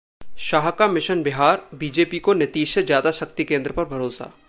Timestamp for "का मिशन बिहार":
0.71-1.61